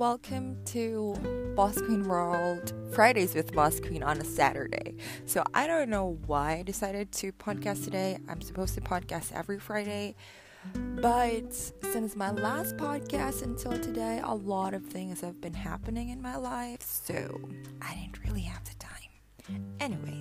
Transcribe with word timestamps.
welcome 0.00 0.56
to 0.64 1.14
Boss 1.54 1.78
Queen 1.82 2.08
World 2.08 2.72
Fridays 2.90 3.34
with 3.34 3.52
Boss 3.52 3.80
Queen 3.80 4.02
on 4.02 4.16
a 4.16 4.24
Saturday. 4.24 4.94
So, 5.26 5.44
I 5.52 5.66
don't 5.66 5.90
know 5.90 6.18
why 6.26 6.52
I 6.52 6.62
decided 6.62 7.12
to 7.12 7.32
podcast 7.32 7.84
today. 7.84 8.16
I'm 8.26 8.40
supposed 8.40 8.72
to 8.76 8.80
podcast 8.80 9.30
every 9.34 9.58
Friday, 9.58 10.16
but 10.74 11.52
since 11.52 12.16
my 12.16 12.30
last 12.30 12.78
podcast 12.78 13.42
until 13.42 13.72
today, 13.72 14.22
a 14.24 14.34
lot 14.34 14.72
of 14.72 14.86
things 14.86 15.20
have 15.20 15.38
been 15.38 15.52
happening 15.52 16.08
in 16.08 16.22
my 16.22 16.36
life, 16.36 16.80
so 16.80 17.38
I 17.82 17.94
didn't 17.94 18.24
really 18.24 18.40
have 18.40 18.64
the 18.64 18.76
time. 18.76 19.60
Anyways, 19.80 20.19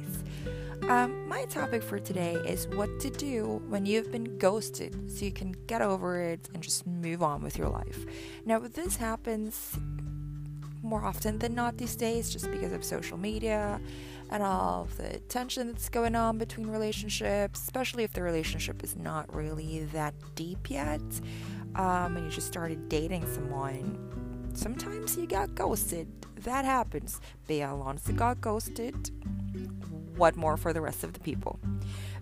um, 0.90 1.28
my 1.28 1.46
topic 1.46 1.84
for 1.84 2.00
today 2.00 2.34
is 2.34 2.68
what 2.70 3.00
to 3.00 3.11
do 3.11 3.61
when 3.70 3.86
you've 3.86 4.11
been 4.11 4.38
ghosted 4.39 5.10
so 5.10 5.24
you 5.24 5.32
can 5.32 5.56
get 5.68 5.82
over 5.82 6.20
it 6.20 6.50
and 6.54 6.64
just 6.64 6.88
move 6.88 7.21
on 7.21 7.43
with 7.43 7.57
your 7.57 7.70
life. 7.70 8.06
Now, 8.46 8.60
this 8.60 8.96
happens 8.96 9.78
more 10.82 11.06
often 11.06 11.38
than 11.38 11.54
not 11.54 11.78
these 11.78 11.96
days 11.96 12.32
just 12.32 12.50
because 12.52 12.74
of 12.74 12.84
social 12.84 13.18
media 13.18 13.79
and 14.32 14.42
all 14.42 14.84
of 14.84 14.98
the 14.98 15.20
tension 15.29 15.68
that's 15.68 15.89
going 15.89 16.15
on 16.15 16.39
between 16.39 16.68
relationships, 16.68 17.62
especially 17.62 18.04
if 18.04 18.14
the 18.14 18.24
relationship 18.24 18.84
is 18.84 18.96
not 18.96 19.34
really 19.34 19.86
that 19.93 20.15
deep 20.34 20.71
yet 20.71 21.01
um, 21.76 22.18
and 22.18 22.26
you 22.26 22.32
just 22.32 22.48
started 22.48 22.90
dating 22.90 23.28
someone. 23.32 23.98
Sometimes 24.56 25.15
you 25.15 25.28
got 25.28 25.54
ghosted. 25.54 26.07
That 26.37 26.65
happens. 26.65 27.21
Alonso 27.50 28.14
got 28.14 28.42
ghosted 28.42 29.12
what 30.19 30.36
more 30.36 30.57
for 30.57 30.73
the 30.73 30.82
rest 30.82 31.04
of 31.04 31.14
the 31.14 31.19
people. 31.19 31.59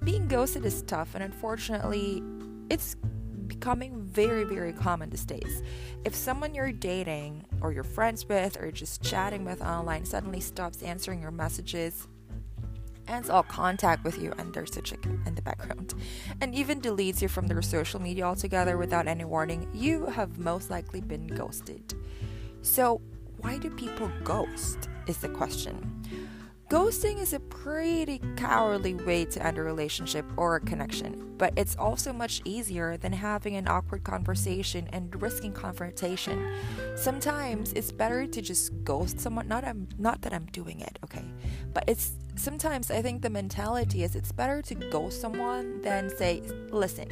Being 0.04 0.28
ghosted 0.28 0.64
is 0.64 0.84
tough, 0.84 1.16
and 1.16 1.24
unfortunately, 1.24 2.24
it's 2.70 2.96
becoming 3.48 4.02
very, 4.02 4.44
very 4.44 4.74
common 4.74 5.10
these 5.10 5.26
days. 5.26 5.64
If 6.06 6.16
someone 6.16 6.54
you're 6.54 6.72
dating, 6.72 7.46
or 7.62 7.74
you're 7.74 7.84
friends 7.84 8.28
with, 8.28 8.58
or 8.62 8.72
just 8.72 9.02
chatting 9.02 9.44
with 9.44 9.62
online 9.62 10.06
suddenly 10.06 10.40
stops 10.40 10.84
answering 10.84 11.22
your 11.22 11.32
messages, 11.32 12.08
ends 13.08 13.30
all 13.30 13.44
contact 13.44 14.04
with 14.04 14.22
you, 14.22 14.34
and 14.38 14.54
there's 14.54 14.76
a 14.78 14.82
chicken 14.82 15.22
in 15.26 15.36
the 15.36 15.42
background, 15.42 15.94
and 16.42 16.54
even 16.54 16.82
deletes 16.82 17.22
you 17.22 17.28
from 17.28 17.48
their 17.48 17.62
social 17.62 18.02
media 18.02 18.24
altogether 18.24 18.78
without 18.78 19.08
any 19.08 19.26
warning, 19.26 19.68
you 19.74 20.06
have 20.06 20.38
most 20.38 20.70
likely 20.70 21.02
been 21.02 21.28
ghosted. 21.28 21.94
So, 22.62 23.02
why 23.38 23.58
do 23.58 23.70
people 23.70 24.12
ghost? 24.24 24.90
Is 25.08 25.18
the 25.18 25.30
question. 25.30 26.04
Ghosting 26.70 27.22
is 27.22 27.32
a 27.32 27.40
pretty 27.40 28.20
cowardly 28.36 28.94
way 28.94 29.24
to 29.24 29.46
end 29.46 29.58
a 29.58 29.64
relationship 29.64 30.26
or 30.36 30.58
a 30.58 30.60
connection, 30.60 31.34
but 31.38 31.54
it's 31.56 31.78
also 31.78 32.12
much 32.12 32.42
easier 32.44 32.98
than 32.98 33.14
having 33.14 33.56
an 33.56 33.70
awkward 33.70 34.04
conversation 34.04 34.90
and 34.92 35.22
risking 35.22 35.54
confrontation. 35.54 36.46
Sometimes 36.98 37.72
it's 37.72 37.94
better 37.94 38.28
to 38.28 38.42
just 38.42 38.84
ghost 38.84 39.18
someone. 39.18 39.48
Not 39.48 39.64
I'm 39.64 39.88
not 39.98 40.22
that 40.24 40.34
I'm 40.34 40.46
doing 40.48 40.82
it, 40.82 41.00
okay, 41.06 41.24
but 41.74 41.86
it's 41.88 42.12
sometimes 42.36 42.92
I 42.92 43.02
think 43.02 43.22
the 43.22 43.30
mentality 43.30 44.04
is 44.04 44.14
it's 44.18 44.34
better 44.34 44.62
to 44.64 44.76
ghost 44.76 45.22
someone 45.22 45.82
than 45.84 46.10
say, 46.18 46.42
listen, 46.70 47.08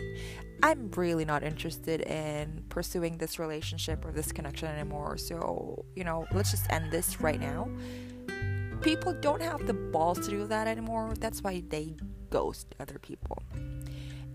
I'm 0.63 0.91
really 0.97 1.23
not 1.23 1.43
interested 1.43 2.01
in 2.01 2.65
pursuing 2.67 3.19
this 3.19 3.39
relationship 3.39 4.03
or 4.03 4.11
this 4.11 4.33
connection 4.33 4.67
anymore. 4.67 5.15
So 5.15 5.85
you 5.95 6.03
know, 6.03 6.25
let's 6.33 6.51
just 6.51 6.69
end 6.73 6.91
this 6.91 7.21
right 7.21 7.39
now 7.39 7.69
people 8.85 9.13
don't 9.13 9.41
have 9.41 9.65
the 9.65 9.73
balls 9.73 10.19
to 10.19 10.29
do 10.29 10.45
that 10.45 10.67
anymore. 10.67 11.11
That's 11.19 11.41
why 11.41 11.63
they 11.69 11.95
ghost 12.29 12.75
other 12.79 12.99
people. 12.99 13.41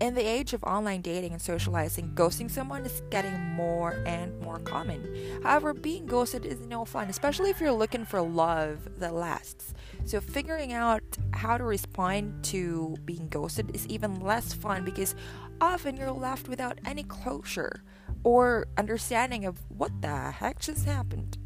In 0.01 0.13
the 0.13 0.27
age 0.27 0.51
of 0.51 0.61
online 0.65 0.99
dating 0.99 1.31
and 1.31 1.41
socializing, 1.41 2.11
ghosting 2.15 2.51
someone 2.51 2.85
is 2.85 3.01
getting 3.09 3.39
more 3.51 4.03
and 4.05 4.37
more 4.41 4.59
common. 4.59 5.07
However, 5.41 5.73
being 5.73 6.05
ghosted 6.05 6.45
is 6.45 6.59
no 6.67 6.83
fun, 6.83 7.07
especially 7.07 7.49
if 7.49 7.61
you're 7.61 7.71
looking 7.71 8.03
for 8.03 8.21
love 8.21 8.99
that 8.99 9.13
lasts. 9.13 9.73
So, 10.03 10.19
figuring 10.19 10.73
out 10.73 11.03
how 11.31 11.57
to 11.57 11.63
respond 11.63 12.43
to 12.45 12.97
being 13.05 13.29
ghosted 13.29 13.73
is 13.73 13.87
even 13.87 14.19
less 14.19 14.51
fun 14.51 14.83
because 14.83 15.15
often 15.61 15.95
you're 15.95 16.11
left 16.11 16.49
without 16.49 16.77
any 16.83 17.03
closure 17.03 17.83
or 18.25 18.67
understanding 18.77 19.45
of 19.45 19.59
what 19.69 20.01
the 20.01 20.31
heck 20.31 20.59
just 20.59 20.85
happened. 20.85 21.37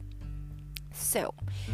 So, 0.95 1.33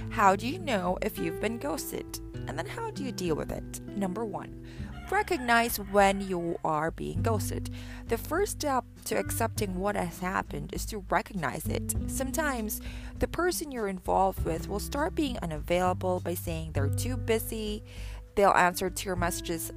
how 0.10 0.36
do 0.36 0.48
you 0.48 0.60
know 0.60 0.98
if 1.02 1.18
you've 1.18 1.40
been 1.40 1.58
ghosted? 1.58 2.20
And 2.48 2.58
then 2.58 2.66
how 2.66 2.92
do 2.92 3.04
you 3.04 3.12
deal 3.12 3.36
with 3.36 3.52
it? 3.52 3.82
Number 3.96 4.26
one, 4.26 4.66
recognize 5.12 5.78
when 5.78 6.22
you 6.28 6.58
are 6.66 6.92
being 6.92 7.22
ghosted. 7.22 7.70
The 8.08 8.18
first 8.18 8.54
step 8.54 8.84
to 9.06 9.16
accepting 9.16 9.76
what 9.76 9.96
has 9.96 10.20
happened 10.20 10.74
is 10.74 10.86
to 10.88 11.06
recognize 11.10 11.66
it. 11.68 11.96
Sometimes 12.08 12.82
the 13.20 13.28
person 13.28 13.72
you're 13.72 13.88
involved 13.88 14.44
with 14.44 14.68
will 14.68 14.80
start 14.80 15.16
being 15.16 15.38
unavailable 15.42 16.20
by 16.22 16.34
saying 16.34 16.72
they're 16.72 16.90
too 16.90 17.18
busy, 17.18 17.84
they'll 18.36 18.52
answer 18.52 18.90
to 18.90 19.06
your 19.06 19.16
messages 19.16 19.72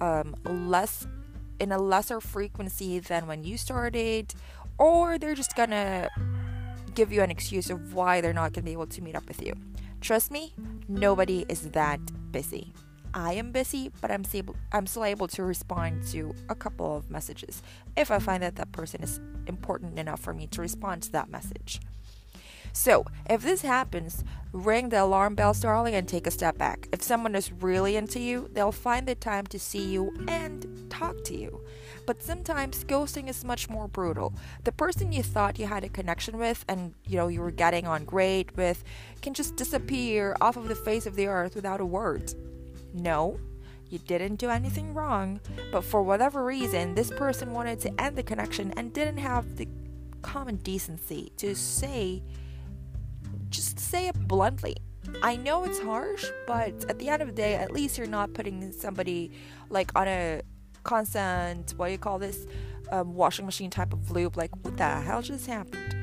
um, 0.00 0.34
less 0.44 1.06
in 1.58 1.72
a 1.72 1.78
lesser 1.78 2.20
frequency 2.20 2.98
than 2.98 3.26
when 3.26 3.44
you 3.44 3.56
started, 3.56 4.34
or 4.78 5.18
they're 5.18 5.34
just 5.34 5.54
gonna 5.56 6.08
give 6.94 7.12
you 7.12 7.22
an 7.22 7.30
excuse 7.30 7.70
of 7.70 7.94
why 7.94 8.20
they're 8.20 8.32
not 8.32 8.52
going 8.52 8.62
to 8.62 8.70
be 8.70 8.72
able 8.72 8.86
to 8.86 9.02
meet 9.02 9.16
up 9.16 9.26
with 9.28 9.42
you. 9.42 9.54
Trust 10.00 10.30
me, 10.30 10.54
nobody 10.88 11.44
is 11.48 11.70
that 11.70 12.00
busy. 12.32 12.72
I 13.12 13.32
am 13.32 13.50
busy, 13.50 13.90
but 14.00 14.10
I'm 14.10 14.24
able, 14.32 14.54
I'm 14.72 14.86
still 14.86 15.04
able 15.04 15.26
to 15.28 15.42
respond 15.42 16.06
to 16.08 16.34
a 16.48 16.54
couple 16.54 16.96
of 16.96 17.10
messages 17.10 17.62
if 17.96 18.10
I 18.10 18.18
find 18.20 18.42
that 18.42 18.56
that 18.56 18.70
person 18.72 19.02
is 19.02 19.20
important 19.46 19.98
enough 19.98 20.20
for 20.20 20.32
me 20.32 20.46
to 20.48 20.60
respond 20.60 21.02
to 21.04 21.12
that 21.12 21.28
message. 21.28 21.80
So, 22.72 23.04
if 23.28 23.42
this 23.42 23.62
happens, 23.62 24.24
ring 24.52 24.88
the 24.88 25.02
alarm 25.02 25.34
bells, 25.34 25.60
darling, 25.60 25.94
and 25.94 26.08
take 26.08 26.26
a 26.26 26.30
step 26.30 26.58
back. 26.58 26.88
If 26.92 27.02
someone 27.02 27.34
is 27.34 27.52
really 27.52 27.96
into 27.96 28.20
you, 28.20 28.48
they'll 28.52 28.72
find 28.72 29.06
the 29.06 29.14
time 29.14 29.46
to 29.48 29.58
see 29.58 29.84
you 29.84 30.12
and 30.28 30.90
talk 30.90 31.22
to 31.24 31.36
you. 31.36 31.60
But 32.06 32.22
sometimes 32.22 32.84
ghosting 32.84 33.28
is 33.28 33.44
much 33.44 33.68
more 33.68 33.88
brutal. 33.88 34.34
The 34.64 34.72
person 34.72 35.12
you 35.12 35.22
thought 35.22 35.58
you 35.58 35.66
had 35.66 35.84
a 35.84 35.88
connection 35.88 36.38
with 36.38 36.64
and 36.68 36.94
you 37.06 37.16
know 37.16 37.28
you 37.28 37.40
were 37.40 37.50
getting 37.50 37.86
on 37.86 38.04
great 38.04 38.56
with 38.56 38.82
can 39.22 39.34
just 39.34 39.56
disappear 39.56 40.36
off 40.40 40.56
of 40.56 40.68
the 40.68 40.74
face 40.74 41.06
of 41.06 41.14
the 41.14 41.28
earth 41.28 41.54
without 41.54 41.80
a 41.80 41.86
word. 41.86 42.34
No, 42.94 43.38
you 43.88 43.98
didn't 43.98 44.36
do 44.36 44.50
anything 44.50 44.94
wrong, 44.94 45.40
but 45.72 45.84
for 45.84 46.02
whatever 46.02 46.44
reason, 46.44 46.94
this 46.94 47.10
person 47.10 47.52
wanted 47.52 47.80
to 47.80 48.00
end 48.00 48.16
the 48.16 48.22
connection 48.22 48.72
and 48.76 48.92
didn't 48.92 49.18
have 49.18 49.56
the 49.56 49.68
common 50.22 50.56
decency 50.56 51.32
to 51.36 51.54
say 51.54 52.22
say 53.90 54.06
it 54.06 54.28
bluntly. 54.28 54.76
I 55.20 55.34
know 55.36 55.64
it's 55.64 55.80
harsh, 55.80 56.24
but 56.46 56.84
at 56.88 56.98
the 57.00 57.08
end 57.08 57.22
of 57.22 57.28
the 57.28 57.34
day, 57.34 57.54
at 57.56 57.72
least 57.72 57.98
you're 57.98 58.06
not 58.06 58.32
putting 58.34 58.70
somebody 58.70 59.32
like 59.68 59.90
on 59.96 60.06
a 60.06 60.42
constant, 60.84 61.74
what 61.76 61.86
do 61.86 61.92
you 61.92 61.98
call 61.98 62.18
this, 62.18 62.46
um, 62.92 63.14
washing 63.14 63.46
machine 63.46 63.70
type 63.70 63.92
of 63.92 64.10
loop. 64.12 64.36
Like, 64.36 64.52
what 64.62 64.76
the 64.76 64.84
hell 64.84 65.22
just 65.22 65.46
happened? 65.46 65.96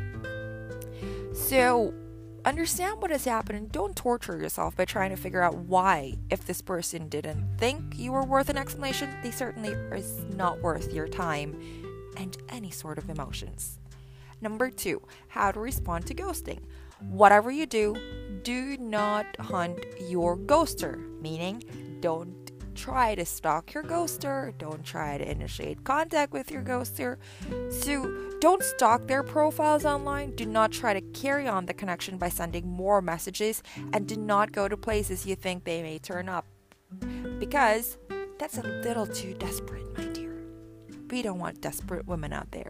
So, 1.34 1.94
understand 2.44 3.02
what 3.02 3.12
has 3.12 3.24
happened 3.24 3.58
and 3.58 3.72
don't 3.72 3.96
torture 3.96 4.38
yourself 4.38 4.76
by 4.76 4.84
trying 4.84 5.12
to 5.12 5.16
figure 5.16 5.42
out 5.42 5.56
why. 5.56 6.16
If 6.30 6.46
this 6.46 6.62
person 6.62 7.08
didn't 7.08 7.58
think 7.58 7.98
you 7.98 8.12
were 8.12 8.26
worth 8.26 8.50
an 8.50 8.58
explanation, 8.58 9.16
they 9.24 9.32
certainly 9.32 9.70
is 9.98 10.26
not 10.36 10.62
worth 10.62 10.92
your 10.92 11.08
time 11.08 11.58
and 12.18 12.36
any 12.50 12.72
sort 12.72 12.98
of 12.98 13.10
emotions. 13.10 13.80
Number 14.42 14.70
two, 14.70 15.02
how 15.30 15.52
to 15.52 15.60
respond 15.60 16.06
to 16.08 16.16
ghosting. 16.16 16.60
Whatever 17.02 17.52
you 17.52 17.66
do, 17.66 17.96
do 18.44 18.78
not 18.78 19.26
hunt 19.40 19.80
your 20.10 20.38
ghoster, 20.38 20.98
meaning 21.22 21.64
don't 22.00 22.52
try 22.76 23.16
to 23.16 23.26
stalk 23.26 23.74
your 23.74 23.84
ghoster, 23.84 24.56
don't 24.58 24.84
try 24.86 25.18
to 25.18 25.30
initiate 25.30 25.84
contact 25.84 26.32
with 26.32 26.52
your 26.52 26.62
ghoster. 26.62 27.18
So, 27.72 28.30
don't 28.40 28.62
stalk 28.62 29.08
their 29.08 29.24
profiles 29.24 29.84
online. 29.84 30.36
Do 30.36 30.46
not 30.46 30.72
try 30.72 30.94
to 30.94 31.02
carry 31.02 31.48
on 31.48 31.66
the 31.66 31.74
connection 31.74 32.18
by 32.18 32.30
sending 32.30 32.68
more 32.68 33.02
messages, 33.02 33.64
and 33.94 34.08
do 34.08 34.16
not 34.16 34.52
go 34.52 34.68
to 34.68 34.78
places 34.78 35.26
you 35.26 35.36
think 35.36 35.64
they 35.64 35.82
may 35.82 35.98
turn 35.98 36.30
up 36.30 36.46
because 37.40 37.98
that's 38.38 38.58
a 38.58 38.64
little 38.64 39.08
too 39.08 39.34
desperate. 39.34 40.07
We 41.10 41.22
don't 41.22 41.40
want 41.40 41.62
desperate 41.62 42.08
women 42.08 42.34
out 42.34 42.52
there. 42.52 42.70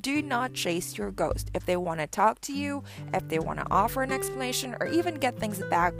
Do 0.00 0.22
not 0.22 0.52
chase 0.52 0.98
your 0.98 1.10
ghost. 1.10 1.50
If 1.54 1.66
they 1.66 1.76
want 1.76 2.00
to 2.00 2.06
talk 2.06 2.40
to 2.42 2.52
you, 2.52 2.82
if 3.14 3.28
they 3.28 3.38
want 3.38 3.60
to 3.60 3.66
offer 3.70 4.02
an 4.02 4.12
explanation, 4.12 4.74
or 4.80 4.86
even 4.86 5.14
get 5.14 5.38
things 5.38 5.62
back 5.70 5.94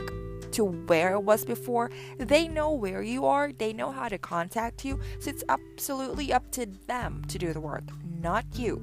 to 0.51 0.63
where 0.63 1.13
it 1.13 1.23
was 1.23 1.45
before. 1.45 1.91
They 2.17 2.47
know 2.47 2.71
where 2.71 3.01
you 3.01 3.25
are, 3.25 3.51
they 3.51 3.73
know 3.73 3.91
how 3.91 4.07
to 4.09 4.17
contact 4.17 4.85
you, 4.85 4.99
so 5.19 5.29
it's 5.29 5.43
absolutely 5.49 6.31
up 6.33 6.51
to 6.51 6.65
them 6.87 7.23
to 7.27 7.37
do 7.37 7.53
the 7.53 7.59
work, 7.59 7.83
not 8.21 8.45
you. 8.53 8.81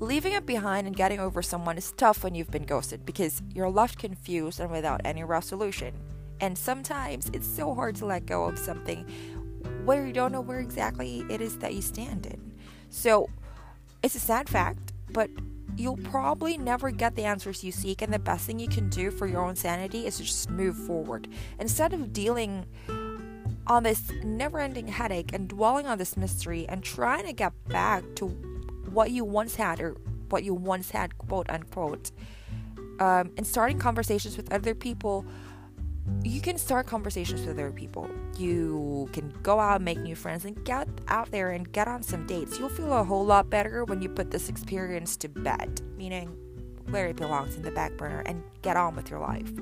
Leaving 0.00 0.32
it 0.32 0.46
behind 0.46 0.86
and 0.86 0.96
getting 0.96 1.20
over 1.20 1.42
someone 1.42 1.78
is 1.78 1.92
tough 1.92 2.24
when 2.24 2.34
you've 2.34 2.50
been 2.50 2.64
ghosted 2.64 3.06
because 3.06 3.40
you're 3.54 3.70
left 3.70 3.98
confused 3.98 4.58
and 4.58 4.70
without 4.70 5.00
any 5.04 5.22
resolution. 5.22 5.94
And 6.40 6.58
sometimes 6.58 7.30
it's 7.32 7.46
so 7.46 7.72
hard 7.72 7.94
to 7.96 8.06
let 8.06 8.26
go 8.26 8.44
of 8.44 8.58
something 8.58 9.06
where 9.84 10.06
you 10.06 10.12
don't 10.12 10.32
know 10.32 10.40
where 10.40 10.60
exactly 10.60 11.24
it 11.28 11.40
is 11.40 11.58
that 11.58 11.74
you 11.74 11.82
stand 11.82 12.26
in. 12.26 12.52
So 12.90 13.28
it's 14.02 14.14
a 14.14 14.20
sad 14.20 14.48
fact, 14.48 14.92
but 15.10 15.30
you'll 15.76 15.96
probably 15.96 16.58
never 16.58 16.90
get 16.90 17.16
the 17.16 17.24
answers 17.24 17.64
you 17.64 17.72
seek, 17.72 18.02
and 18.02 18.12
the 18.12 18.18
best 18.18 18.46
thing 18.46 18.58
you 18.58 18.68
can 18.68 18.88
do 18.88 19.10
for 19.10 19.26
your 19.26 19.44
own 19.44 19.56
sanity 19.56 20.06
is 20.06 20.18
to 20.18 20.24
just 20.24 20.50
move 20.50 20.76
forward. 20.76 21.28
Instead 21.58 21.92
of 21.92 22.12
dealing 22.12 22.66
on 23.66 23.82
this 23.82 24.10
never 24.24 24.58
ending 24.58 24.88
headache 24.88 25.32
and 25.32 25.48
dwelling 25.48 25.86
on 25.86 25.98
this 25.98 26.16
mystery 26.16 26.66
and 26.68 26.82
trying 26.82 27.24
to 27.24 27.32
get 27.32 27.52
back 27.68 28.02
to 28.16 28.26
what 28.90 29.10
you 29.10 29.24
once 29.24 29.54
had 29.54 29.80
or 29.80 29.96
what 30.28 30.44
you 30.44 30.52
once 30.54 30.90
had, 30.90 31.16
quote 31.18 31.48
unquote, 31.48 32.10
um, 33.00 33.30
and 33.36 33.46
starting 33.46 33.78
conversations 33.78 34.36
with 34.36 34.52
other 34.52 34.74
people 34.74 35.24
you 36.24 36.40
can 36.40 36.58
start 36.58 36.86
conversations 36.86 37.40
with 37.40 37.50
other 37.50 37.70
people. 37.70 38.10
You 38.36 39.08
can 39.12 39.32
go 39.42 39.58
out, 39.60 39.76
and 39.76 39.84
make 39.84 39.98
new 39.98 40.14
friends, 40.14 40.44
and 40.44 40.64
get 40.64 40.88
out 41.08 41.30
there 41.30 41.50
and 41.50 41.70
get 41.72 41.88
on 41.88 42.02
some 42.02 42.26
dates. 42.26 42.58
You'll 42.58 42.68
feel 42.68 42.92
a 42.92 43.04
whole 43.04 43.24
lot 43.24 43.50
better 43.50 43.84
when 43.84 44.02
you 44.02 44.08
put 44.08 44.30
this 44.30 44.48
experience 44.48 45.16
to 45.18 45.28
bed, 45.28 45.80
meaning 45.96 46.36
where 46.90 47.06
it 47.06 47.16
belongs 47.16 47.56
in 47.56 47.62
the 47.62 47.70
back 47.70 47.96
burner, 47.96 48.22
and 48.26 48.42
get 48.62 48.76
on 48.76 48.96
with 48.96 49.10
your 49.10 49.20
life. 49.20 49.52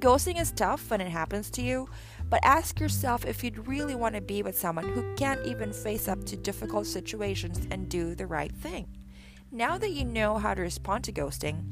Ghosting 0.00 0.40
is 0.40 0.50
tough 0.52 0.90
when 0.90 1.00
it 1.00 1.10
happens 1.10 1.50
to 1.50 1.62
you, 1.62 1.88
but 2.28 2.40
ask 2.42 2.80
yourself 2.80 3.24
if 3.24 3.44
you'd 3.44 3.68
really 3.68 3.94
want 3.94 4.14
to 4.14 4.20
be 4.20 4.42
with 4.42 4.58
someone 4.58 4.88
who 4.88 5.14
can't 5.14 5.46
even 5.46 5.72
face 5.72 6.08
up 6.08 6.24
to 6.24 6.36
difficult 6.36 6.86
situations 6.86 7.66
and 7.70 7.88
do 7.88 8.14
the 8.14 8.26
right 8.26 8.52
thing. 8.52 8.88
Now 9.52 9.76
that 9.78 9.90
you 9.90 10.04
know 10.04 10.38
how 10.38 10.54
to 10.54 10.62
respond 10.62 11.04
to 11.04 11.12
ghosting, 11.12 11.62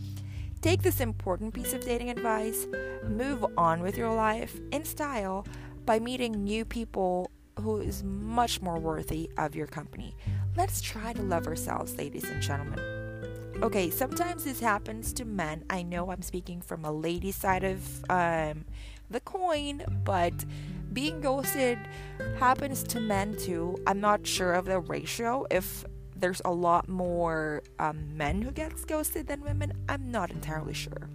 Take 0.61 0.83
this 0.83 1.01
important 1.01 1.55
piece 1.55 1.73
of 1.73 1.81
dating 1.81 2.11
advice, 2.11 2.67
move 3.09 3.47
on 3.57 3.81
with 3.81 3.97
your 3.97 4.15
life 4.15 4.61
in 4.73 4.85
style 4.85 5.47
by 5.87 5.99
meeting 5.99 6.45
new 6.45 6.67
people 6.67 7.31
who 7.59 7.81
is 7.81 8.05
much 8.05 8.61
more 8.61 8.79
worthy 8.79 9.31
of 9.39 9.55
your 9.55 9.67
company. 9.67 10.15
Let's 10.59 10.83
try 10.83 11.15
to 11.15 11.23
love 11.23 11.47
ourselves, 11.47 11.97
ladies 11.97 12.25
and 12.25 12.43
gentlemen. 12.43 12.79
Okay, 13.63 13.89
sometimes 13.89 14.45
this 14.45 14.61
happens 14.61 15.15
to 15.15 15.25
men. 15.25 15.65
I 15.71 15.83
know 15.83 16.11
I'm 16.11 16.23
speaking 16.23 16.61
from 16.61 16.85
a 16.85 16.93
lady 16.93 17.33
side 17.33 17.65
of 17.65 18.05
um, 18.11 18.67
the 19.09 19.21
coin, 19.21 19.83
but 20.05 20.45
being 20.93 21.23
ghosted 21.23 21.79
happens 22.39 22.83
to 22.85 23.01
men 23.01 23.35
too. 23.39 23.79
I'm 23.87 24.01
not 24.01 24.27
sure 24.27 24.53
of 24.53 24.67
the 24.67 24.81
ratio 24.81 25.47
if 25.51 25.87
there's 26.21 26.43
a 26.45 26.53
lot 26.53 26.89
more 26.89 27.63
um, 27.79 28.17
men 28.17 28.43
who 28.43 28.51
gets 28.51 28.85
ghosted 28.85 29.27
than 29.27 29.41
women. 29.43 29.73
I'm 29.89 30.11
not 30.11 30.31
entirely 30.31 30.75
sure. 30.75 31.09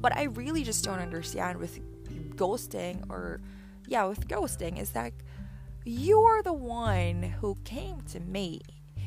What 0.00 0.16
I 0.16 0.24
really 0.24 0.64
just 0.64 0.84
don't 0.84 0.98
understand 0.98 1.58
with 1.58 1.78
ghosting, 2.36 3.08
or 3.10 3.40
yeah, 3.86 4.04
with 4.04 4.26
ghosting, 4.26 4.80
is 4.80 4.90
that 4.90 5.12
you're 5.84 6.42
the 6.42 6.52
one 6.52 7.22
who 7.22 7.56
came 7.64 8.00
to 8.12 8.20
me. 8.20 8.60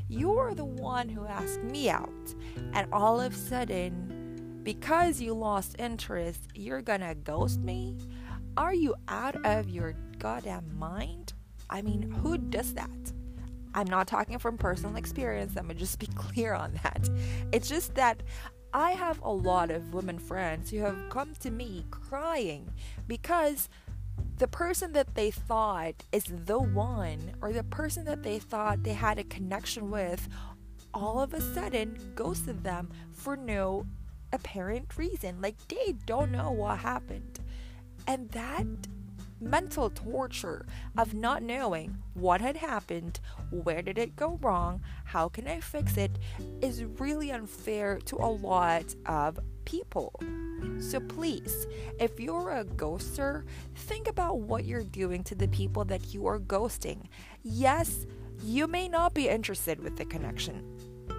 You're 0.08 0.54
the 0.54 0.66
one 0.66 1.10
who 1.10 1.26
asked 1.26 1.64
me 1.64 1.90
out. 1.90 2.36
And 2.74 2.88
all 2.94 3.20
of 3.20 3.34
a 3.34 3.38
sudden, 3.38 4.62
because 4.64 5.20
you 5.20 5.34
lost 5.34 5.76
interest, 5.80 6.48
you're 6.54 6.82
gonna 6.82 7.16
ghost 7.16 7.60
me? 7.60 7.98
Are 8.56 8.74
you 8.74 8.96
out 9.08 9.36
of 9.46 9.70
your 9.70 9.94
goddamn 10.20 10.78
mind? 10.78 11.34
I 11.70 11.82
mean, 11.82 12.04
who 12.04 12.38
does 12.38 12.74
that? 12.76 13.14
I'm 13.76 13.88
not 13.88 14.08
talking 14.08 14.38
from 14.40 14.58
personal 14.58 14.96
experience. 14.96 15.56
I'm 15.58 15.68
gonna 15.68 15.80
just 15.80 16.00
be 16.00 16.08
clear 16.16 16.54
on 16.54 16.80
that. 16.84 17.10
It's 17.52 17.70
just 17.70 17.96
that 17.96 18.24
I 18.74 18.92
have 18.92 19.22
a 19.22 19.32
lot 19.32 19.70
of 19.70 19.94
women 19.94 20.18
friends 20.18 20.72
who 20.72 20.80
have 20.80 20.98
come 21.10 21.34
to 21.42 21.52
me 21.52 21.86
crying 21.92 22.72
because 23.08 23.70
the 24.38 24.48
person 24.48 24.94
that 24.94 25.14
they 25.16 25.30
thought 25.30 26.04
is 26.12 26.26
the 26.26 26.60
one 26.60 27.36
or 27.42 27.54
the 27.54 27.64
person 27.64 28.06
that 28.06 28.24
they 28.24 28.40
thought 28.40 28.84
they 28.84 28.94
had 28.94 29.20
a 29.20 29.24
connection 29.24 29.92
with 29.92 30.28
all 30.94 31.20
of 31.20 31.34
a 31.34 31.42
sudden 31.42 31.98
ghosted 32.16 32.64
them 32.64 32.90
for 33.12 33.36
no 33.36 33.86
apparent 34.32 34.98
reason. 34.98 35.40
Like 35.42 35.56
they 35.68 35.94
don't 36.06 36.32
know 36.32 36.52
what 36.52 36.80
happened. 36.80 37.40
And 38.08 38.30
that 38.32 38.66
mental 39.44 39.90
torture 39.90 40.66
of 40.98 41.14
not 41.14 41.44
knowing 41.44 41.98
what 42.14 42.42
had 42.42 42.58
happened, 42.58 43.20
where 43.52 43.82
did 43.82 43.98
it 43.98 44.16
go 44.16 44.40
wrong, 44.42 44.82
how 45.06 45.30
can 45.30 45.48
I 45.48 45.60
fix 45.60 45.98
it, 45.98 46.18
is 46.62 46.84
really 46.84 47.32
unfair 47.32 48.00
to 48.06 48.16
a 48.18 48.28
lot 48.28 48.96
of 49.06 49.40
people. 49.66 50.20
So 50.80 51.00
please, 51.00 51.68
if 52.00 52.20
you're 52.20 52.52
a 52.52 52.66
ghoster, 52.66 53.44
think 53.76 54.08
about 54.08 54.40
what 54.40 54.66
you're 54.66 54.84
doing 54.84 55.24
to 55.26 55.36
the 55.36 55.48
people 55.48 55.86
that 55.86 56.14
you 56.14 56.26
are 56.28 56.40
ghosting. 56.40 57.08
Yes, 57.44 58.06
you 58.44 58.68
may 58.68 58.88
not 58.88 59.14
be 59.14 59.30
interested 59.30 59.82
with 59.82 59.98
the 59.98 60.06
connection 60.06 60.73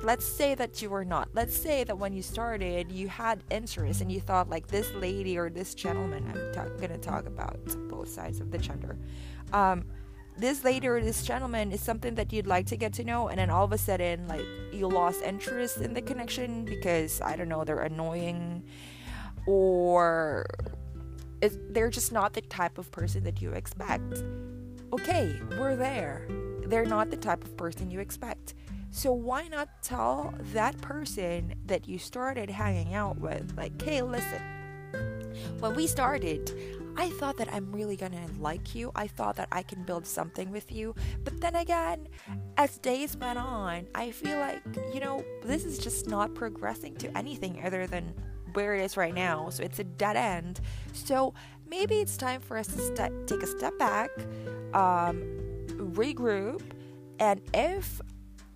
let's 0.05 0.27
say 0.27 0.55
that 0.55 0.83
you 0.83 0.91
were 0.91 1.05
not. 1.05 1.29
Let's 1.33 1.57
say 1.57 1.85
that 1.85 1.99
when 1.99 2.13
you 2.13 2.23
started, 2.23 2.93
you 2.93 3.09
had 3.09 3.43
interest 3.51 4.01
and 4.01 4.13
you 4.13 4.21
thought, 4.21 4.49
like, 4.49 4.67
this 4.69 4.93
lady 4.93 5.39
or 5.39 5.51
this 5.51 5.75
gentleman, 5.75 6.25
I'm 6.29 6.53
ta- 6.53 6.87
to 6.87 6.99
talk 6.99 7.27
about 7.27 7.59
both 7.89 8.09
sides 8.09 8.41
of 8.41 8.51
the 8.51 8.59
gender. 8.59 8.99
Um, 9.53 9.85
this 10.37 10.65
lady 10.65 10.89
or 10.89 11.01
this 11.01 11.23
gentleman 11.23 11.73
is 11.73 11.81
something 11.81 12.17
that 12.17 12.33
you'd 12.33 12.47
like 12.47 12.67
to 12.67 12.77
get 12.77 12.93
to 12.95 13.05
know, 13.05 13.29
and 13.29 13.39
then 13.39 13.51
all 13.51 13.65
of 13.65 13.73
a 13.73 13.79
sudden, 13.79 14.29
like, 14.29 14.45
you 14.73 14.87
lost 14.89 15.23
interest 15.23 15.79
in 15.79 15.95
the 15.95 16.03
connection 16.03 16.65
because, 16.65 17.21
I 17.21 17.37
don't 17.37 17.49
know, 17.49 17.65
they're 17.65 17.81
annoying 17.81 18.65
or 19.47 20.47
they're 21.71 21.91
just 21.91 22.13
not 22.13 22.33
the 22.33 22.41
type 22.41 22.79
of 22.79 22.91
person 22.91 23.25
that 23.25 23.41
you 23.41 23.51
expect. 23.51 24.23
Okay, 24.93 25.41
we're 25.59 25.77
there. 25.77 26.27
They're 26.67 26.87
not 26.87 27.11
the 27.11 27.17
type 27.17 27.45
of 27.45 27.57
person 27.57 27.91
you 27.91 28.01
expect 28.01 28.55
so 28.95 29.13
why 29.13 29.49
not 29.49 29.83
tell 29.83 30.33
that 30.53 30.81
person 30.81 31.53
that 31.67 31.89
you 31.89 31.99
started 31.99 32.49
hanging 32.49 32.95
out 32.95 33.19
with, 33.19 33.53
like, 33.57 33.83
hey, 33.83 34.03
listen, 34.03 34.41
when 35.59 35.75
we 35.75 35.89
started, 35.89 36.57
I 36.97 37.11
thought 37.11 37.37
that 37.39 37.53
I'm 37.53 37.73
really 37.73 37.97
gonna 37.97 38.25
like 38.39 38.73
you. 38.73 38.93
I 38.95 39.09
thought 39.09 39.35
that 39.35 39.49
I 39.51 39.65
can 39.65 39.83
build 39.83 40.07
something 40.07 40.53
with 40.53 40.71
you. 40.71 40.95
But 41.25 41.41
then 41.41 41.57
again, 41.57 42.07
as 42.57 42.79
days 42.79 43.17
went 43.17 43.37
on, 43.37 43.89
I 43.97 44.13
feel 44.13 44.39
like, 44.39 44.63
you 44.95 45.01
know, 45.01 45.25
this 45.43 45.65
is 45.65 45.81
just 45.81 46.07
not 46.07 46.33
progressing 46.37 46.95
to 46.99 47.19
anything 47.19 47.63
other 47.65 47.89
than 47.89 48.15
where 48.53 48.77
it 48.77 48.85
is 48.85 48.97
right 48.97 49.13
now. 49.13 49.51
So 49.51 49.65
it's 49.65 49.81
a 49.81 49.85
dead 49.85 50.15
end. 50.15 50.61
So 50.93 51.35
maybe 51.69 51.97
it's 51.97 52.17
time 52.17 52.41
for 52.41 52.57
us 52.57 52.69
to 52.69 53.11
take 53.27 53.43
a 53.43 53.47
step 53.49 53.77
back, 53.77 54.11
um, 54.73 55.25
regroup, 55.67 56.63
and 57.19 57.41
if 57.53 58.01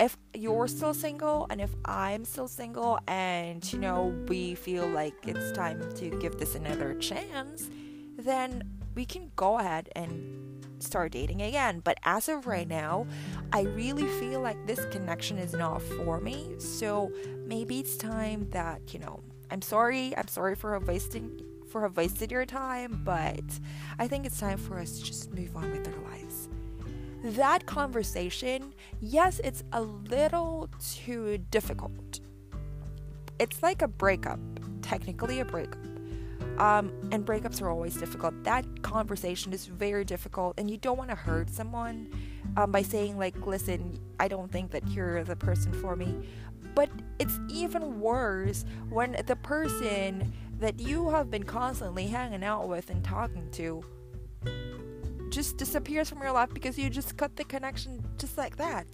if 0.00 0.16
you're 0.34 0.68
still 0.68 0.94
single 0.94 1.46
and 1.50 1.60
if 1.60 1.70
I'm 1.84 2.24
still 2.24 2.48
single 2.48 2.98
and 3.08 3.70
you 3.72 3.78
know 3.78 4.14
we 4.28 4.54
feel 4.54 4.86
like 4.86 5.14
it's 5.26 5.52
time 5.52 5.80
to 5.96 6.10
give 6.20 6.38
this 6.38 6.54
another 6.54 6.94
chance, 6.94 7.68
then 8.16 8.62
we 8.94 9.04
can 9.04 9.30
go 9.36 9.58
ahead 9.58 9.88
and 9.96 10.64
start 10.78 11.12
dating 11.12 11.42
again. 11.42 11.80
But 11.80 11.98
as 12.04 12.28
of 12.28 12.46
right 12.46 12.68
now, 12.68 13.06
I 13.52 13.62
really 13.62 14.06
feel 14.20 14.40
like 14.40 14.66
this 14.66 14.84
connection 14.86 15.38
is 15.38 15.52
not 15.52 15.82
for 15.82 16.20
me. 16.20 16.54
So 16.58 17.12
maybe 17.46 17.80
it's 17.80 17.96
time 17.96 18.48
that, 18.50 18.94
you 18.94 19.00
know, 19.00 19.20
I'm 19.50 19.62
sorry. 19.62 20.16
I'm 20.16 20.28
sorry 20.28 20.54
for 20.54 20.78
wasting 20.78 21.40
for 21.68 21.82
have 21.82 21.98
wasted 21.98 22.32
your 22.32 22.46
time, 22.46 23.02
but 23.04 23.44
I 23.98 24.08
think 24.08 24.24
it's 24.24 24.40
time 24.40 24.56
for 24.56 24.78
us 24.78 24.98
to 24.98 25.04
just 25.04 25.34
move 25.34 25.54
on 25.54 25.70
with 25.70 25.86
our 25.86 26.10
lives 26.10 26.47
that 27.36 27.66
conversation, 27.66 28.74
yes, 29.00 29.40
it's 29.44 29.64
a 29.72 29.82
little 29.82 30.68
too 30.80 31.38
difficult. 31.50 32.20
It's 33.38 33.62
like 33.62 33.82
a 33.82 33.88
breakup, 33.88 34.40
technically 34.82 35.40
a 35.40 35.44
breakup. 35.44 35.78
Um, 36.58 36.92
and 37.12 37.24
breakups 37.24 37.62
are 37.62 37.70
always 37.70 37.96
difficult. 37.96 38.42
That 38.42 38.82
conversation 38.82 39.52
is 39.52 39.66
very 39.66 40.04
difficult, 40.04 40.58
and 40.58 40.68
you 40.68 40.76
don't 40.76 40.98
want 40.98 41.10
to 41.10 41.16
hurt 41.16 41.50
someone 41.50 42.08
um, 42.56 42.72
by 42.72 42.82
saying, 42.82 43.16
like, 43.16 43.46
listen, 43.46 44.00
I 44.18 44.26
don't 44.26 44.50
think 44.50 44.72
that 44.72 44.88
you're 44.88 45.22
the 45.22 45.36
person 45.36 45.72
for 45.72 45.94
me. 45.94 46.28
But 46.74 46.90
it's 47.18 47.38
even 47.48 48.00
worse 48.00 48.64
when 48.88 49.16
the 49.26 49.36
person 49.36 50.32
that 50.58 50.80
you 50.80 51.10
have 51.10 51.30
been 51.30 51.44
constantly 51.44 52.06
hanging 52.06 52.42
out 52.42 52.68
with 52.68 52.90
and 52.90 53.04
talking 53.04 53.48
to 53.52 53.84
just 55.30 55.56
disappears 55.56 56.08
from 56.08 56.20
your 56.22 56.32
life 56.32 56.52
because 56.52 56.78
you 56.78 56.90
just 56.90 57.16
cut 57.16 57.36
the 57.36 57.44
connection 57.44 58.04
just 58.18 58.38
like 58.38 58.56
that. 58.56 58.86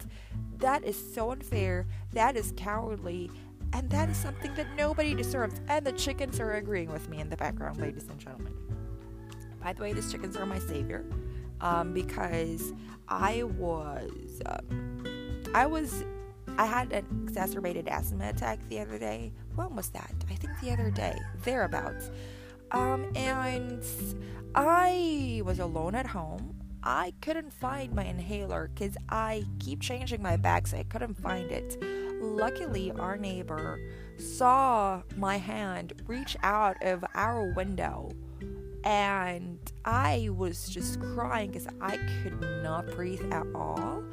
That 0.57 0.83
is 0.83 1.13
so 1.13 1.31
unfair. 1.31 1.85
That 2.13 2.35
is 2.35 2.53
cowardly. 2.55 3.29
And 3.73 3.89
that 3.89 4.09
is 4.09 4.17
something 4.17 4.53
that 4.55 4.67
nobody 4.77 5.13
deserves. 5.13 5.59
And 5.67 5.85
the 5.85 5.91
chickens 5.91 6.39
are 6.39 6.53
agreeing 6.53 6.91
with 6.91 7.09
me 7.09 7.19
in 7.19 7.29
the 7.29 7.37
background, 7.37 7.79
ladies 7.79 8.07
and 8.09 8.19
gentlemen. 8.19 8.53
By 9.61 9.73
the 9.73 9.81
way, 9.81 9.93
these 9.93 10.11
chickens 10.11 10.37
are 10.37 10.45
my 10.45 10.59
savior 10.59 11.05
um, 11.61 11.93
because 11.93 12.73
I 13.07 13.43
was, 13.43 14.41
um, 14.45 15.03
I 15.53 15.65
was, 15.65 16.05
I 16.57 16.65
had 16.65 16.93
an 16.93 17.05
exacerbated 17.27 17.87
asthma 17.87 18.29
attack 18.29 18.59
the 18.69 18.79
other 18.79 18.97
day. 18.97 19.33
When 19.55 19.75
was 19.75 19.89
that? 19.89 20.13
I 20.29 20.35
think 20.35 20.53
the 20.61 20.71
other 20.71 20.91
day, 20.91 21.17
thereabouts. 21.43 22.11
Um, 22.71 23.05
and 23.15 23.83
I 24.53 25.41
was 25.45 25.59
alone 25.59 25.95
at 25.95 26.07
home. 26.07 26.55
I 26.83 27.13
couldn't 27.21 27.51
find 27.51 27.93
my 27.93 28.05
inhaler 28.05 28.69
because 28.73 28.95
I 29.09 29.43
keep 29.59 29.81
changing 29.81 30.21
my 30.21 30.37
bags. 30.37 30.73
I 30.73 30.83
couldn't 30.83 31.15
find 31.15 31.51
it. 31.51 31.77
luckily, 32.21 32.91
our 32.91 33.17
neighbor 33.17 33.79
saw 34.17 35.01
my 35.17 35.37
hand 35.37 36.01
reach 36.07 36.37
out 36.43 36.77
of 36.83 37.03
our 37.15 37.53
window 37.53 38.11
and 38.85 39.59
I 39.83 40.29
was 40.31 40.69
just 40.69 41.01
crying 41.01 41.51
because 41.51 41.67
I 41.81 41.97
could 42.21 42.39
not 42.61 42.85
breathe 42.91 43.33
at 43.33 43.45
all. 43.55 44.03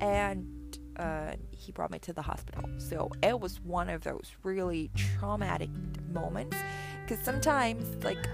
And 0.00 0.78
uh, 0.98 1.32
he 1.50 1.72
brought 1.72 1.90
me 1.90 1.98
to 2.00 2.12
the 2.12 2.22
hospital. 2.22 2.68
So 2.76 3.10
it 3.22 3.40
was 3.40 3.60
one 3.62 3.88
of 3.88 4.02
those 4.02 4.30
really 4.42 4.90
traumatic 4.94 5.70
moments 6.12 6.56
because 7.08 7.24
sometimes, 7.24 8.04
like, 8.04 8.28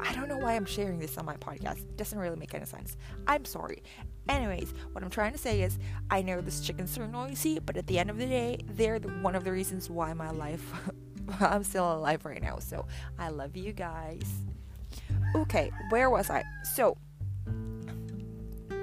I 0.00 0.12
don't 0.12 0.28
know 0.28 0.36
why 0.36 0.54
I'm 0.54 0.66
sharing 0.66 0.98
this 0.98 1.16
on 1.16 1.24
my 1.24 1.36
podcast. 1.36 1.78
It 1.78 1.96
doesn't 1.96 2.18
really 2.18 2.36
make 2.36 2.52
any 2.52 2.66
sense. 2.66 2.98
I'm 3.26 3.46
sorry. 3.46 3.82
Anyways, 4.28 4.74
what 4.92 5.02
I'm 5.02 5.08
trying 5.08 5.32
to 5.32 5.38
say 5.38 5.62
is, 5.62 5.78
I 6.10 6.20
know 6.20 6.42
this 6.42 6.60
chickens 6.60 6.98
are 6.98 7.08
noisy, 7.08 7.60
but 7.60 7.78
at 7.78 7.86
the 7.86 7.98
end 7.98 8.10
of 8.10 8.18
the 8.18 8.26
day, 8.26 8.58
they're 8.72 8.98
the, 8.98 9.08
one 9.08 9.34
of 9.34 9.44
the 9.44 9.52
reasons 9.52 9.88
why 9.88 10.12
my 10.12 10.30
life, 10.30 10.70
I'm 11.40 11.64
still 11.64 11.94
alive 11.94 12.26
right 12.26 12.42
now. 12.42 12.58
So 12.58 12.84
I 13.18 13.30
love 13.30 13.56
you 13.56 13.72
guys. 13.72 14.30
Okay, 15.34 15.70
where 15.88 16.10
was 16.10 16.28
I? 16.28 16.44
So 16.74 16.98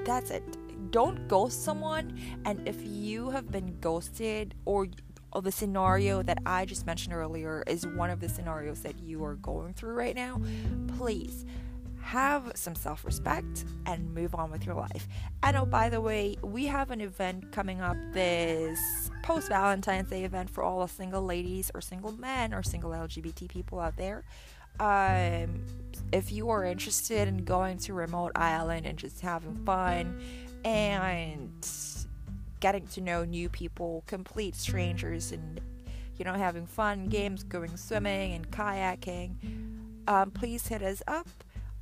that's 0.04 0.32
it. 0.32 0.44
Don't 0.92 1.28
ghost 1.28 1.64
someone, 1.64 2.20
and 2.46 2.68
if 2.68 2.76
you 2.84 3.30
have 3.30 3.52
been 3.52 3.78
ghosted 3.80 4.56
or 4.66 4.88
or 5.32 5.42
the 5.42 5.52
scenario 5.52 6.22
that 6.24 6.40
I 6.46 6.66
just 6.66 6.86
mentioned 6.86 7.14
earlier 7.14 7.64
is 7.68 7.86
one 7.86 8.10
of 8.10 8.20
the 8.20 8.30
scenarios 8.30 8.82
that 8.82 9.00
you 9.00 9.24
are 9.24 9.36
going 9.36 9.74
through 9.74 9.94
right 9.94 10.16
now, 10.16 10.42
please 10.98 11.46
have 12.02 12.52
some 12.56 12.76
self 12.76 13.06
respect 13.06 13.66
and 13.86 14.14
move 14.14 14.36
on 14.36 14.52
with 14.52 14.66
your 14.66 14.76
life. 14.76 15.08
And 15.44 15.56
oh, 15.56 15.66
by 15.66 15.90
the 15.90 16.02
way, 16.02 16.36
we 16.42 16.66
have 16.66 16.92
an 16.92 17.02
event 17.02 17.52
coming 17.52 17.82
up 17.82 17.96
this 18.14 18.80
post 19.24 19.50
Valentine's 19.50 20.10
Day 20.10 20.24
event 20.24 20.50
for 20.50 20.64
all 20.64 20.82
the 20.82 20.88
single 20.88 21.24
ladies 21.24 21.72
or 21.74 21.82
single 21.82 22.12
men 22.14 22.54
or 22.54 22.64
single 22.64 22.92
LGBT 22.92 23.50
people 23.50 23.80
out 23.80 23.98
there. 23.98 24.24
Um, 24.80 25.64
if 26.12 26.32
you 26.32 26.50
are 26.50 26.66
interested 26.66 27.28
in 27.28 27.44
going 27.46 27.78
to 27.80 27.94
remote 27.94 28.32
island 28.36 28.86
and 28.86 28.98
just 28.98 29.22
having 29.22 29.56
fun 29.66 30.22
and 30.64 31.52
getting 32.62 32.88
to 32.88 33.02
know 33.02 33.26
new 33.26 33.50
people, 33.50 34.04
complete 34.08 34.56
strangers, 34.56 35.34
and 35.34 35.60
you 36.18 36.24
know, 36.24 36.34
having 36.34 36.68
fun 36.68 37.08
games, 37.08 37.44
going 37.44 37.76
swimming 37.76 38.34
and 38.34 38.50
kayaking, 38.52 39.34
um, 40.08 40.32
please 40.32 40.68
hit 40.68 40.82
us 40.82 41.02
up 41.08 41.28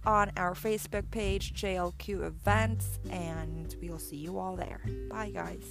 on 0.05 0.31
our 0.37 0.53
Facebook 0.53 1.11
page, 1.11 1.53
JLQ 1.53 2.25
Events, 2.25 2.99
and 3.11 3.75
we'll 3.81 3.99
see 3.99 4.15
you 4.15 4.39
all 4.39 4.55
there. 4.55 4.81
Bye, 5.09 5.31
guys. 5.31 5.65